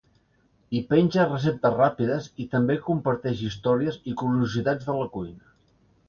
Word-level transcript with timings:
Hi 0.75 0.79
penja 0.91 1.25
receptes 1.25 1.75
ràpides, 1.75 2.29
i 2.43 2.45
també 2.55 2.77
hi 2.77 2.81
comparteix 2.87 3.43
històries 3.49 3.99
i 4.13 4.15
curiositats 4.23 4.89
de 4.89 4.97
la 5.01 5.07
cuina. 5.19 5.53